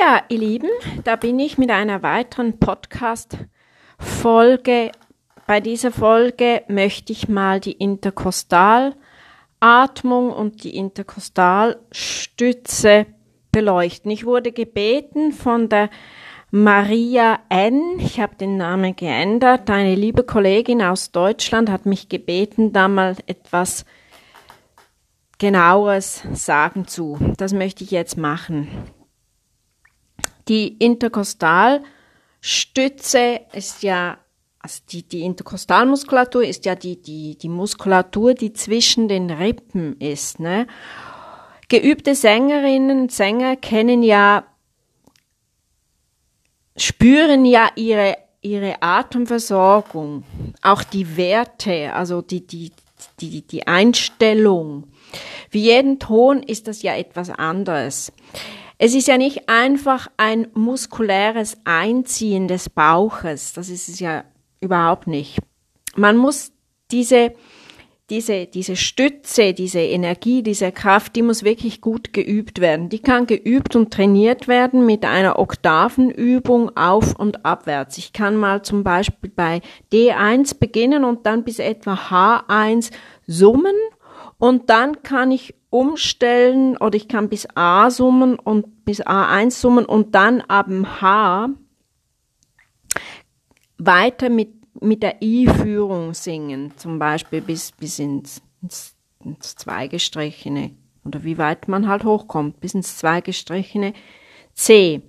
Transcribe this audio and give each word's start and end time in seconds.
Ja, 0.00 0.22
ihr 0.30 0.38
Lieben, 0.38 0.70
da 1.04 1.16
bin 1.16 1.38
ich 1.38 1.58
mit 1.58 1.70
einer 1.70 2.02
weiteren 2.02 2.58
Podcast-Folge. 2.58 4.92
Bei 5.46 5.60
dieser 5.60 5.92
Folge 5.92 6.62
möchte 6.68 7.12
ich 7.12 7.28
mal 7.28 7.60
die 7.60 7.72
Interkostalatmung 7.72 10.32
und 10.32 10.64
die 10.64 10.74
Interkostalstütze 10.74 13.04
beleuchten. 13.52 14.10
Ich 14.10 14.24
wurde 14.24 14.52
gebeten 14.52 15.32
von 15.32 15.68
der 15.68 15.90
Maria 16.50 17.40
N., 17.50 17.98
ich 17.98 18.20
habe 18.20 18.36
den 18.36 18.56
Namen 18.56 18.96
geändert, 18.96 19.68
eine 19.68 19.96
liebe 19.96 20.22
Kollegin 20.22 20.80
aus 20.80 21.12
Deutschland 21.12 21.68
hat 21.68 21.84
mich 21.84 22.08
gebeten, 22.08 22.72
da 22.72 22.88
mal 22.88 23.16
etwas 23.26 23.84
genaueres 25.36 26.22
sagen 26.32 26.86
zu. 26.86 27.18
Das 27.36 27.52
möchte 27.52 27.84
ich 27.84 27.90
jetzt 27.90 28.16
machen. 28.16 28.68
Die 30.50 30.76
Interkostalstütze 30.78 33.40
ist 33.52 33.82
ja, 33.84 34.18
also 34.58 34.82
die, 34.90 35.04
die 35.04 35.20
Interkostalmuskulatur 35.20 36.42
ist 36.42 36.64
ja 36.64 36.74
die, 36.74 37.00
die, 37.00 37.38
die 37.38 37.48
Muskulatur, 37.48 38.34
die 38.34 38.52
zwischen 38.52 39.06
den 39.06 39.30
Rippen 39.30 39.96
ist. 40.00 40.40
Ne? 40.40 40.66
Geübte 41.68 42.16
Sängerinnen 42.16 43.02
und 43.02 43.12
Sänger 43.12 43.54
kennen 43.54 44.02
ja, 44.02 44.42
spüren 46.76 47.44
ja 47.44 47.68
ihre, 47.76 48.18
ihre 48.42 48.82
Atemversorgung, 48.82 50.24
auch 50.62 50.82
die 50.82 51.16
Werte, 51.16 51.94
also 51.94 52.22
die, 52.22 52.44
die, 52.44 52.72
die, 53.20 53.42
die 53.42 53.68
Einstellung. 53.68 54.88
Für 55.48 55.58
jeden 55.58 56.00
Ton 56.00 56.42
ist 56.42 56.66
das 56.66 56.82
ja 56.82 56.96
etwas 56.96 57.30
anderes. 57.30 58.12
Es 58.82 58.94
ist 58.94 59.08
ja 59.08 59.18
nicht 59.18 59.46
einfach 59.46 60.10
ein 60.16 60.48
muskuläres 60.54 61.58
Einziehen 61.64 62.48
des 62.48 62.70
Bauches. 62.70 63.52
Das 63.52 63.68
ist 63.68 63.90
es 63.90 64.00
ja 64.00 64.24
überhaupt 64.62 65.06
nicht. 65.06 65.38
Man 65.96 66.16
muss 66.16 66.52
diese, 66.90 67.34
diese, 68.08 68.46
diese 68.46 68.76
Stütze, 68.76 69.52
diese 69.52 69.80
Energie, 69.80 70.42
diese 70.42 70.72
Kraft, 70.72 71.14
die 71.14 71.20
muss 71.20 71.42
wirklich 71.42 71.82
gut 71.82 72.14
geübt 72.14 72.62
werden. 72.62 72.88
Die 72.88 73.00
kann 73.00 73.26
geübt 73.26 73.76
und 73.76 73.92
trainiert 73.92 74.48
werden 74.48 74.86
mit 74.86 75.04
einer 75.04 75.38
Oktavenübung 75.38 76.74
auf 76.74 77.14
und 77.16 77.44
abwärts. 77.44 77.98
Ich 77.98 78.14
kann 78.14 78.34
mal 78.34 78.62
zum 78.62 78.82
Beispiel 78.82 79.28
bei 79.28 79.60
D1 79.92 80.58
beginnen 80.58 81.04
und 81.04 81.26
dann 81.26 81.44
bis 81.44 81.58
etwa 81.58 81.96
H1 82.48 82.92
summen 83.26 83.76
und 84.40 84.70
dann 84.70 85.02
kann 85.02 85.30
ich 85.30 85.54
umstellen 85.68 86.76
oder 86.78 86.96
ich 86.96 87.08
kann 87.08 87.28
bis 87.28 87.46
A 87.54 87.90
summen 87.90 88.36
und 88.36 88.84
bis 88.84 89.02
A1 89.02 89.50
summen 89.52 89.84
und 89.84 90.14
dann 90.14 90.40
ab 90.40 90.66
dem 90.66 91.00
H 91.00 91.50
weiter 93.78 94.30
mit, 94.30 94.48
mit 94.82 95.02
der 95.02 95.22
I-Führung 95.22 96.14
singen, 96.14 96.72
zum 96.76 96.98
Beispiel 96.98 97.42
bis, 97.42 97.72
bis 97.72 97.98
ins, 97.98 98.42
ins, 98.62 98.96
ins 99.22 99.56
Zweigestrichene. 99.56 100.72
Oder 101.04 101.22
wie 101.22 101.38
weit 101.38 101.68
man 101.68 101.86
halt 101.86 102.04
hochkommt, 102.04 102.60
bis 102.60 102.74
ins 102.74 102.96
Zweigestrichene 102.96 103.92
C 104.54 105.02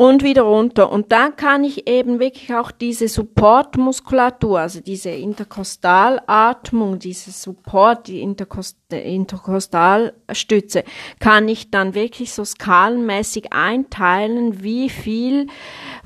und 0.00 0.22
wieder 0.22 0.44
runter. 0.44 0.90
Und 0.90 1.12
dann 1.12 1.36
kann 1.36 1.62
ich 1.62 1.86
eben 1.86 2.20
wirklich 2.20 2.54
auch 2.54 2.70
diese 2.70 3.06
Supportmuskulatur, 3.06 4.58
also 4.58 4.80
diese 4.80 5.10
Interkostalatmung, 5.10 6.98
diese 6.98 7.30
Support, 7.32 8.06
die 8.06 8.22
Interkost 8.22 8.78
Interkostalstütze, 8.90 10.84
kann 11.18 11.48
ich 11.48 11.70
dann 11.70 11.94
wirklich 11.94 12.32
so 12.32 12.46
skalenmäßig 12.46 13.52
einteilen, 13.52 14.62
wie 14.62 14.88
viel 14.88 15.48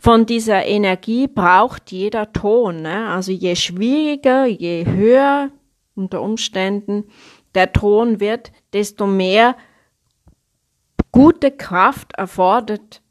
von 0.00 0.26
dieser 0.26 0.66
Energie 0.66 1.28
braucht 1.28 1.92
jeder 1.92 2.32
Ton. 2.32 2.82
Ne? 2.82 3.06
Also 3.06 3.30
je 3.30 3.54
schwieriger, 3.54 4.44
je 4.46 4.86
höher 4.86 5.50
unter 5.94 6.20
Umständen 6.20 7.04
der 7.54 7.72
Ton 7.72 8.18
wird, 8.18 8.50
desto 8.72 9.06
mehr 9.06 9.54
gute 11.12 11.52
Kraft 11.52 12.12
erfordert 12.16 13.03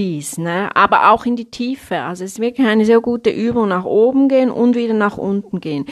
dies, 0.00 0.38
ne? 0.38 0.74
aber 0.74 1.10
auch 1.10 1.26
in 1.26 1.36
die 1.36 1.50
Tiefe. 1.50 2.00
Also 2.00 2.24
es 2.24 2.32
ist 2.32 2.40
wirklich 2.40 2.66
eine 2.66 2.86
sehr 2.86 3.02
gute 3.02 3.28
Übung, 3.28 3.68
nach 3.68 3.84
oben 3.84 4.28
gehen 4.28 4.50
und 4.50 4.74
wieder 4.74 4.94
nach 4.94 5.18
unten 5.18 5.60
gehen. 5.60 5.84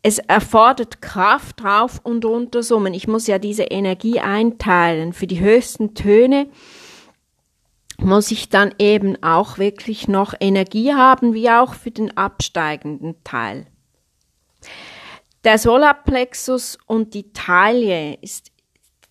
Es 0.00 0.18
erfordert 0.18 1.02
Kraft 1.02 1.60
drauf 1.60 2.00
und 2.02 2.24
runter 2.24 2.62
summen. 2.62 2.94
Ich 2.94 3.06
muss 3.06 3.26
ja 3.26 3.38
diese 3.38 3.64
Energie 3.64 4.18
einteilen. 4.18 5.12
Für 5.12 5.26
die 5.26 5.40
höchsten 5.40 5.92
Töne 5.94 6.46
muss 7.98 8.30
ich 8.30 8.48
dann 8.48 8.74
eben 8.78 9.22
auch 9.22 9.58
wirklich 9.58 10.08
noch 10.08 10.32
Energie 10.40 10.94
haben, 10.94 11.34
wie 11.34 11.50
auch 11.50 11.74
für 11.74 11.90
den 11.90 12.16
absteigenden 12.16 13.16
Teil. 13.24 13.66
Der 15.44 15.58
Solarplexus 15.58 16.78
und 16.86 17.12
die 17.12 17.30
Taille 17.34 18.14
ist 18.22 18.49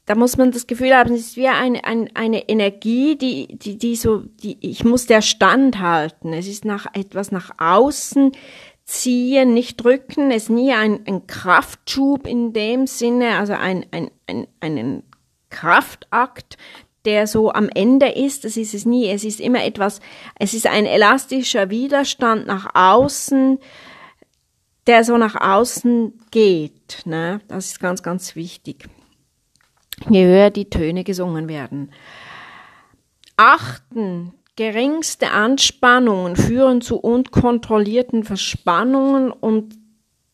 da 0.09 0.15
muss 0.15 0.37
man 0.37 0.49
das 0.51 0.65
Gefühl 0.65 0.95
haben, 0.95 1.13
es 1.13 1.21
ist 1.21 1.37
wie 1.37 1.47
eine, 1.47 1.83
eine, 1.83 2.07
eine 2.15 2.49
Energie, 2.49 3.15
die, 3.15 3.59
die, 3.59 3.77
die 3.77 3.95
so, 3.95 4.23
die, 4.41 4.57
ich 4.59 4.83
muss 4.83 5.05
der 5.05 5.21
Stand 5.21 5.77
halten. 5.77 6.33
Es 6.33 6.47
ist 6.47 6.65
nach 6.65 6.87
etwas 6.95 7.31
nach 7.31 7.51
außen 7.59 8.31
ziehen, 8.85 9.53
nicht 9.53 9.77
drücken. 9.77 10.31
Es 10.31 10.43
ist 10.43 10.49
nie 10.49 10.73
ein, 10.73 11.01
ein 11.05 11.27
Kraftschub 11.27 12.25
in 12.25 12.53
dem 12.53 12.87
Sinne, 12.87 13.37
also 13.37 13.53
ein, 13.53 13.85
ein, 13.91 14.09
ein, 14.25 14.47
einen 14.61 15.03
Kraftakt, 15.51 16.57
der 17.05 17.27
so 17.27 17.51
am 17.51 17.69
Ende 17.69 18.07
ist. 18.07 18.45
Das 18.45 18.57
ist 18.57 18.73
es 18.73 18.87
nie. 18.87 19.09
Es 19.09 19.23
ist 19.23 19.39
immer 19.39 19.63
etwas, 19.63 19.99
es 20.39 20.55
ist 20.55 20.65
ein 20.65 20.87
elastischer 20.87 21.69
Widerstand 21.69 22.47
nach 22.47 22.73
außen, 22.73 23.59
der 24.87 25.03
so 25.03 25.17
nach 25.17 25.35
außen 25.35 26.19
geht. 26.31 27.03
Ne? 27.05 27.41
Das 27.47 27.67
ist 27.67 27.79
ganz, 27.79 28.01
ganz 28.01 28.35
wichtig 28.35 28.89
je 30.09 30.25
höher 30.25 30.49
die 30.49 30.69
Töne 30.69 31.03
gesungen 31.03 31.47
werden. 31.49 31.91
Achten, 33.37 34.33
geringste 34.55 35.31
Anspannungen 35.31 36.35
führen 36.35 36.81
zu 36.81 36.97
unkontrollierten 36.97 38.23
Verspannungen 38.23 39.31
und 39.31 39.75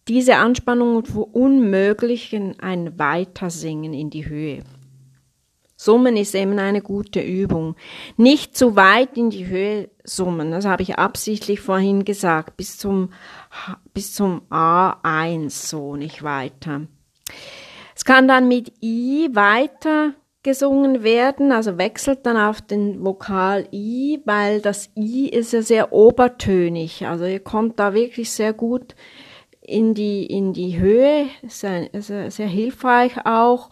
diese 0.07 0.37
Anspannungen 0.37 1.05
verunmöglichen 1.05 2.59
ein 2.59 2.97
Weitersingen 2.97 3.93
in 3.93 4.09
die 4.09 4.27
Höhe. 4.27 4.63
Summen 5.77 6.15
ist 6.15 6.33
eben 6.35 6.57
eine 6.57 6.81
gute 6.81 7.19
Übung. 7.19 7.75
Nicht 8.15 8.57
zu 8.57 8.75
weit 8.75 9.17
in 9.17 9.29
die 9.29 9.45
Höhe 9.45 9.89
summen, 10.03 10.51
das 10.51 10.65
habe 10.65 10.83
ich 10.83 10.97
absichtlich 10.97 11.59
vorhin 11.59 12.05
gesagt, 12.05 12.55
bis 12.55 12.77
zum, 12.77 13.11
bis 13.93 14.13
zum 14.13 14.41
A1 14.49 15.49
so, 15.49 15.95
nicht 15.95 16.23
weiter. 16.23 16.87
Es 17.95 18.03
kann 18.03 18.27
dann 18.27 18.47
mit 18.47 18.73
I 18.83 19.29
weiter 19.33 20.13
gesungen 20.43 21.01
werden, 21.01 21.51
also 21.51 21.77
wechselt 21.79 22.25
dann 22.25 22.37
auf 22.37 22.61
den 22.61 23.03
Vokal 23.03 23.67
I, 23.71 24.21
weil 24.25 24.61
das 24.61 24.91
I 24.95 25.27
ist 25.27 25.53
ja 25.53 25.63
sehr 25.63 25.91
obertönig. 25.91 27.07
Also 27.07 27.25
ihr 27.25 27.39
kommt 27.39 27.79
da 27.79 27.93
wirklich 27.93 28.29
sehr 28.31 28.53
gut 28.53 28.95
in 29.61 29.95
die, 29.95 30.25
in 30.25 30.53
die 30.53 30.77
Höhe, 30.77 31.25
ist 31.41 31.61
sehr, 31.61 31.89
sehr, 31.93 32.29
sehr 32.29 32.47
hilfreich 32.47 33.25
auch. 33.25 33.71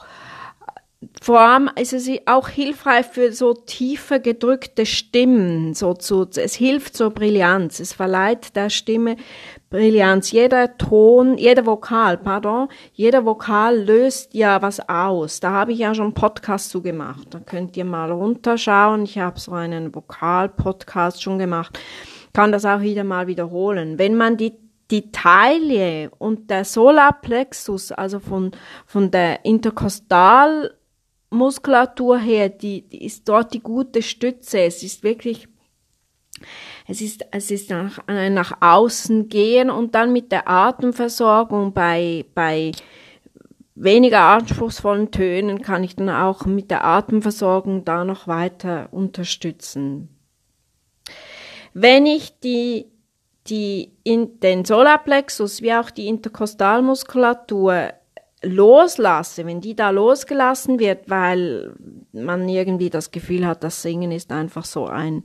Vor 1.22 1.40
allem 1.40 1.70
ist 1.80 1.94
es 1.94 2.10
auch 2.26 2.50
hilfreich 2.50 3.06
für 3.06 3.32
so 3.32 3.54
tiefer 3.54 4.20
gedrückte 4.20 4.86
Stimmen, 4.86 5.74
so 5.74 5.94
zu, 5.94 6.28
es 6.36 6.56
hilft 6.56 6.96
zur 6.96 7.12
Brillanz, 7.12 7.80
es 7.80 7.94
verleiht 7.94 8.56
der 8.56 8.70
Stimme 8.70 9.16
Brillanz. 9.70 10.32
Jeder 10.32 10.78
Ton, 10.78 11.38
jeder 11.38 11.66
Vokal, 11.66 12.18
pardon, 12.18 12.68
jeder 12.94 13.26
Vokal 13.26 13.84
löst 13.84 14.34
ja 14.34 14.62
was 14.62 14.88
aus. 14.88 15.40
Da 15.40 15.52
habe 15.52 15.72
ich 15.72 15.80
ja 15.80 15.96
schon 15.96 16.06
einen 16.06 16.14
Podcast 16.14 16.70
zu 16.70 16.82
gemacht. 16.82 17.28
Da 17.32 17.40
könnt 17.40 17.76
ihr 17.76 17.86
mal 17.86 18.12
runterschauen. 18.12 19.04
Ich 19.04 19.18
habe 19.18 19.40
so 19.40 19.52
einen 19.54 19.96
Vokal-Podcast 19.96 21.24
schon 21.24 21.40
gemacht. 21.40 21.80
Kann 22.34 22.52
das 22.52 22.66
auch 22.66 22.82
wieder 22.82 23.04
mal 23.04 23.28
wiederholen. 23.28 23.98
Wenn 23.98 24.16
man 24.16 24.38
die 24.38 24.54
die 24.92 25.12
Taille 25.12 26.12
und 26.20 26.52
der 26.52 26.66
Solarplexus, 26.66 27.92
also 27.92 28.20
von, 28.20 28.52
von 28.86 29.10
der 29.10 29.44
Interkostalmuskulatur 31.34 32.20
her, 32.20 32.50
die, 32.50 32.82
die 32.82 33.06
ist 33.06 33.28
dort 33.28 33.54
die 33.54 33.62
gute 33.62 34.02
Stütze. 34.02 34.60
Es 34.60 34.84
ist 34.84 35.04
wirklich 35.04 35.48
es 36.88 37.02
ist, 37.02 37.26
es 37.32 37.52
ist 37.52 37.70
nach, 37.70 38.00
äh, 38.08 38.30
nach 38.30 38.58
außen 38.60 39.30
gehen 39.30 39.70
und 39.70 39.96
dann 39.96 40.12
mit 40.12 40.32
der 40.32 40.50
Atemversorgung 40.50 41.74
bei, 41.74 42.26
bei 42.34 42.72
weniger 43.76 44.22
anspruchsvollen 44.22 45.12
Tönen 45.12 45.62
kann 45.62 45.84
ich 45.84 45.96
dann 45.96 46.10
auch 46.10 46.46
mit 46.46 46.70
der 46.70 46.84
Atemversorgung 46.84 47.86
da 47.86 48.04
noch 48.04 48.28
weiter 48.28 48.90
unterstützen. 48.92 50.10
Wenn 51.74 52.06
ich 52.06 52.40
die, 52.40 52.92
die 53.48 53.94
in 54.04 54.42
den 54.42 54.66
Solarplexus 54.66 55.62
wie 55.62 55.74
auch 55.74 55.92
die 55.92 56.08
Interkostalmuskulatur 56.08 57.94
loslasse, 58.44 59.46
wenn 59.46 59.62
die 59.62 59.76
da 59.76 59.90
losgelassen 59.90 60.80
wird, 60.80 61.10
weil 61.10 61.74
man 62.12 62.48
irgendwie 62.48 62.90
das 62.90 63.12
Gefühl 63.12 63.48
hat, 63.48 63.64
das 63.64 63.82
Singen 63.82 64.12
ist 64.12 64.32
einfach 64.32 64.66
so 64.66 64.86
ein, 64.86 65.24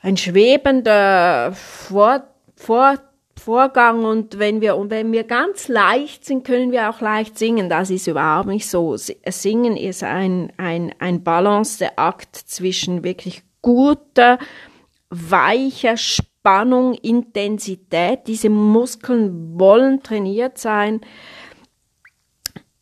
ein 0.00 0.16
schwebender 0.16 1.52
Vor, 1.52 2.24
Vor, 2.56 2.98
Vorgang 3.38 4.04
und 4.04 4.38
wenn 4.38 4.60
wir, 4.60 4.76
und 4.76 4.90
wenn 4.90 5.12
wir 5.12 5.24
ganz 5.24 5.68
leicht 5.68 6.24
sind, 6.24 6.44
können 6.44 6.72
wir 6.72 6.88
auch 6.88 7.00
leicht 7.00 7.38
singen. 7.38 7.68
Das 7.68 7.90
ist 7.90 8.06
überhaupt 8.06 8.48
nicht 8.48 8.68
so. 8.68 8.96
Singen 8.96 9.76
ist 9.76 10.02
ein, 10.02 10.52
ein, 10.56 10.94
ein 10.98 11.22
Balanceakt 11.22 12.34
zwischen 12.34 13.04
wirklich 13.04 13.42
guter, 13.60 14.38
weicher 15.10 15.96
Spannung, 16.46 16.94
Intensität. 16.94 18.20
Diese 18.28 18.50
Muskeln 18.50 19.58
wollen 19.58 20.04
trainiert 20.04 20.58
sein 20.58 21.00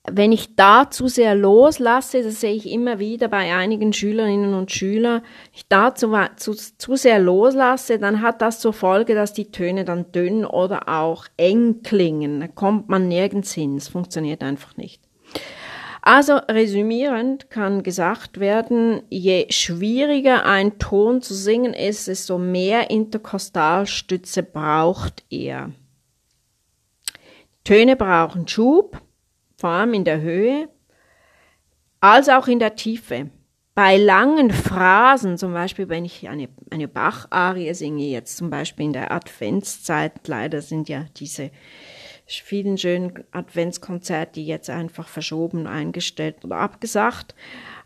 wenn 0.06 0.32
ich 0.32 0.54
da 0.54 0.90
zu 0.90 1.08
sehr 1.08 1.34
loslasse, 1.34 2.22
das 2.22 2.42
sehe 2.42 2.52
ich 2.52 2.70
immer 2.70 2.98
wieder 2.98 3.28
bei 3.28 3.54
einigen 3.56 3.94
Schülerinnen 3.94 4.52
und 4.52 4.70
Schülern, 4.70 5.22
ich 5.50 5.66
da 5.66 5.94
zu, 5.94 6.12
zu, 6.36 6.52
zu 6.52 6.96
sehr 6.96 7.18
loslasse, 7.18 7.98
dann 7.98 8.20
hat 8.20 8.42
das 8.42 8.60
zur 8.60 8.74
Folge, 8.74 9.14
dass 9.14 9.32
die 9.32 9.50
Töne 9.50 9.86
dann 9.86 10.12
dünn 10.12 10.44
oder 10.44 10.90
auch 10.90 11.24
eng 11.38 11.80
klingen. 11.82 12.40
Da 12.40 12.48
kommt 12.48 12.90
man 12.90 13.08
nirgends 13.08 13.54
hin. 13.54 13.78
Es 13.78 13.88
funktioniert 13.88 14.42
einfach 14.42 14.76
nicht. 14.76 15.00
Also 16.06 16.34
resümierend 16.34 17.48
kann 17.48 17.82
gesagt 17.82 18.38
werden, 18.38 19.00
je 19.08 19.46
schwieriger 19.48 20.44
ein 20.44 20.78
Ton 20.78 21.22
zu 21.22 21.32
singen 21.32 21.72
ist, 21.72 22.08
desto 22.08 22.36
mehr 22.36 22.90
Interkostalstütze 22.90 24.42
braucht 24.42 25.24
er. 25.30 25.70
Töne 27.64 27.96
brauchen 27.96 28.46
Schub, 28.46 29.00
vor 29.56 29.70
allem 29.70 29.94
in 29.94 30.04
der 30.04 30.20
Höhe, 30.20 30.68
als 32.00 32.28
auch 32.28 32.48
in 32.48 32.58
der 32.58 32.76
Tiefe. 32.76 33.30
Bei 33.74 33.96
langen 33.96 34.50
Phrasen, 34.50 35.38
zum 35.38 35.54
Beispiel 35.54 35.88
wenn 35.88 36.04
ich 36.04 36.28
eine, 36.28 36.50
eine 36.70 36.86
Bach-Arie 36.86 37.72
singe, 37.72 38.04
jetzt 38.04 38.36
zum 38.36 38.50
Beispiel 38.50 38.84
in 38.84 38.92
der 38.92 39.10
Adventszeit, 39.10 40.28
leider 40.28 40.60
sind 40.60 40.90
ja 40.90 41.06
diese 41.16 41.50
vielen 42.26 42.78
schönen 42.78 43.24
Adventskonzerte 43.32 44.40
jetzt 44.40 44.70
einfach 44.70 45.08
verschoben, 45.08 45.66
eingestellt 45.66 46.44
oder 46.44 46.56
abgesagt. 46.56 47.34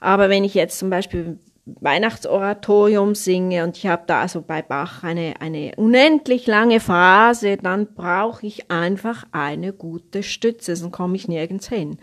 Aber 0.00 0.29
wenn 0.29 0.44
ich 0.44 0.55
jetzt 0.55 0.79
zum 0.79 0.90
Beispiel 0.90 1.38
Weihnachtsoratorium 1.81 3.14
singe 3.14 3.64
und 3.64 3.76
ich 3.76 3.87
habe 3.87 4.05
da 4.06 4.23
also 4.23 4.40
bei 4.40 4.62
Bach 4.62 5.02
eine, 5.02 5.40
eine 5.40 5.73
unendlich 5.76 6.46
lange 6.46 6.81
Phrase, 6.81 7.56
dann 7.58 7.94
brauche 7.94 8.46
ich 8.46 8.70
einfach 8.70 9.25
eine 9.32 9.73
gute 9.73 10.23
Stütze, 10.23 10.76
sonst 10.76 10.93
komme 10.93 11.17
ich 11.17 11.29
nirgends 11.29 11.69
hin. 11.69 11.99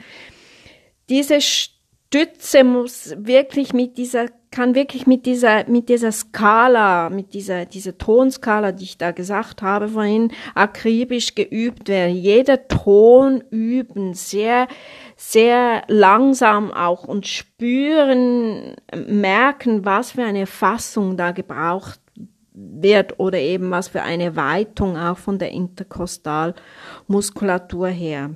Diese 1.10 1.40
Stütze 1.42 2.64
muss 2.64 3.16
wirklich 3.18 3.74
mit 3.74 3.98
dieser, 3.98 4.28
kann 4.56 4.74
wirklich 4.74 5.06
mit 5.06 5.26
dieser, 5.26 5.70
mit 5.70 5.90
dieser 5.90 6.14
Skala, 6.14 7.10
mit 7.10 7.34
dieser, 7.34 7.66
dieser 7.66 7.98
Tonskala, 7.98 8.72
die 8.72 8.86
ich 8.86 8.98
da 8.98 9.12
gesagt 9.12 9.62
habe 9.62 9.90
vorhin, 9.90 10.32
akribisch 10.54 11.36
geübt 11.36 11.90
werden. 11.90 12.16
Jeder 12.16 12.70
Ton 12.70 13.44
üben, 13.50 14.14
sehr, 14.14 14.70
sehr 15.18 15.84
langsam 15.90 16.72
auch 16.72 17.04
und 17.04 17.28
spüren, 17.28 18.78
merken, 19.08 19.84
was 19.84 20.12
für 20.12 20.24
eine 20.24 20.48
Fassung 20.48 21.18
da 21.18 21.32
gebraucht 21.32 22.00
wird 22.54 23.20
oder 23.20 23.40
eben 23.40 23.72
was 23.72 23.90
für 23.90 24.04
eine 24.04 24.38
Weitung 24.38 24.98
auch 24.98 25.18
von 25.18 25.38
der 25.38 25.52
Interkostalmuskulatur 25.52 27.90
her. 27.90 28.30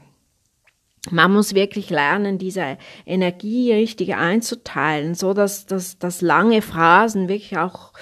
Man 1.10 1.32
muss 1.32 1.56
wirklich 1.56 1.90
lernen, 1.90 2.38
diese 2.38 2.78
Energie 3.06 3.74
richtig 3.74 4.16
einzuteilen, 4.16 5.16
so 5.16 5.34
dass, 5.34 5.66
dass, 5.66 5.98
dass 5.98 6.22
lange 6.22 6.62
Phrasen 6.62 7.30
wirklich 7.30 7.58
auch 7.58 7.94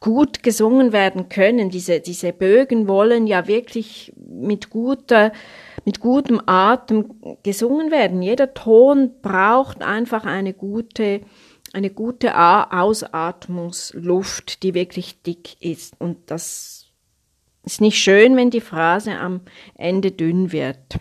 gut 0.00 0.42
gesungen 0.42 0.92
werden 0.92 1.28
können. 1.28 1.70
Diese, 1.70 2.00
diese 2.00 2.32
Bögen 2.32 2.88
wollen 2.88 3.26
ja 3.26 3.46
wirklich 3.46 4.12
mit 4.16 4.70
guter 4.70 5.32
mit 5.86 6.00
gutem 6.00 6.42
Atem 6.46 7.14
gesungen 7.44 7.92
werden. 7.92 8.20
Jeder 8.20 8.52
Ton 8.54 9.12
braucht 9.22 9.82
einfach 9.82 10.24
eine 10.24 10.52
gute, 10.52 11.20
eine 11.72 11.90
gute 11.90 12.36
Ausatmungsluft, 12.36 14.64
die 14.64 14.74
wirklich 14.74 15.22
dick 15.22 15.62
ist. 15.62 15.94
Und 16.00 16.28
das 16.28 16.88
ist 17.62 17.80
nicht 17.80 18.00
schön, 18.00 18.36
wenn 18.36 18.50
die 18.50 18.60
Phrase 18.60 19.16
am 19.16 19.42
Ende 19.76 20.10
dünn 20.10 20.50
wird. 20.50 20.98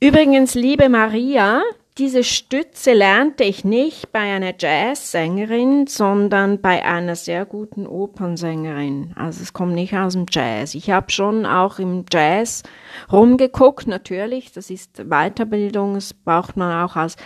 Übrigens, 0.00 0.54
liebe 0.54 0.88
Maria, 0.88 1.60
diese 1.98 2.22
Stütze 2.22 2.92
lernte 2.92 3.42
ich 3.42 3.64
nicht 3.64 4.12
bei 4.12 4.20
einer 4.20 4.54
Jazzsängerin, 4.56 5.88
sondern 5.88 6.60
bei 6.60 6.84
einer 6.84 7.16
sehr 7.16 7.44
guten 7.44 7.84
Opernsängerin. 7.84 9.12
Also 9.16 9.42
es 9.42 9.52
kommt 9.52 9.74
nicht 9.74 9.96
aus 9.96 10.12
dem 10.12 10.26
Jazz. 10.30 10.76
Ich 10.76 10.90
habe 10.90 11.10
schon 11.10 11.44
auch 11.44 11.80
im 11.80 12.04
Jazz 12.12 12.62
rumgeguckt, 13.10 13.88
natürlich. 13.88 14.52
Das 14.52 14.70
ist 14.70 15.02
Weiterbildung, 15.08 15.94
das 15.94 16.14
braucht 16.14 16.56
man 16.56 16.84
auch 16.84 16.94
als 16.94 17.16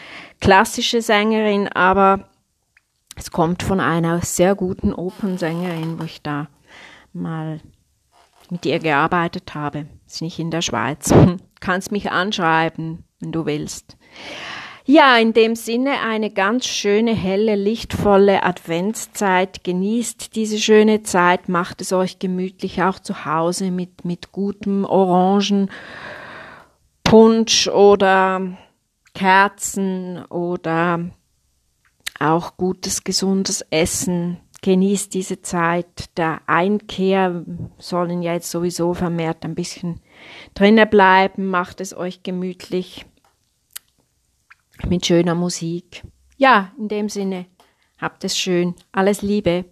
klassische 0.40 1.02
Sängerin, 1.02 1.68
aber 1.68 2.30
es 3.16 3.30
kommt 3.30 3.62
von 3.62 3.80
einer 3.80 4.22
sehr 4.22 4.54
guten 4.54 4.94
Opernsängerin, 4.94 6.00
wo 6.00 6.04
ich 6.04 6.22
da 6.22 6.48
mal 7.12 7.60
mit 8.48 8.64
ihr 8.64 8.78
gearbeitet 8.78 9.54
habe. 9.54 9.84
Ist 10.06 10.22
nicht 10.22 10.38
in 10.38 10.50
der 10.50 10.62
Schweiz. 10.62 11.12
Kannst 11.62 11.92
mich 11.92 12.10
anschreiben, 12.10 13.04
wenn 13.20 13.30
du 13.30 13.46
willst. 13.46 13.96
Ja, 14.84 15.16
in 15.16 15.32
dem 15.32 15.54
Sinne 15.54 16.00
eine 16.00 16.30
ganz 16.30 16.66
schöne, 16.66 17.14
helle, 17.14 17.54
lichtvolle 17.54 18.42
Adventszeit. 18.42 19.62
Genießt 19.62 20.34
diese 20.34 20.58
schöne 20.58 21.04
Zeit, 21.04 21.48
macht 21.48 21.80
es 21.80 21.92
euch 21.92 22.18
gemütlich 22.18 22.82
auch 22.82 22.98
zu 22.98 23.24
Hause 23.24 23.70
mit, 23.70 24.04
mit 24.04 24.32
gutem 24.32 24.84
Orangenpunsch 24.84 25.68
oder 27.68 28.58
Kerzen 29.14 30.24
oder 30.24 31.10
auch 32.18 32.56
gutes, 32.56 33.04
gesundes 33.04 33.64
Essen. 33.70 34.40
Genießt 34.62 35.14
diese 35.14 35.42
Zeit. 35.42 36.16
Der 36.16 36.40
Einkehr 36.46 37.44
sollen 37.78 38.20
ja 38.20 38.32
jetzt 38.32 38.50
sowieso 38.50 38.94
vermehrt 38.94 39.44
ein 39.44 39.54
bisschen 39.54 40.00
drinnen 40.54 40.88
bleiben. 40.88 41.46
Macht 41.46 41.80
es 41.80 41.96
euch 41.96 42.22
gemütlich 42.22 43.06
mit 44.88 45.06
schöner 45.06 45.34
Musik. 45.34 46.02
Ja, 46.36 46.72
in 46.78 46.88
dem 46.88 47.08
Sinne, 47.08 47.46
habt 47.98 48.24
es 48.24 48.36
schön. 48.36 48.74
Alles 48.90 49.22
Liebe. 49.22 49.64